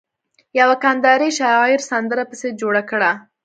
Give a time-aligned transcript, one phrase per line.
[0.59, 3.11] يوه کنداري شاعر سندره پسې جوړه کړه.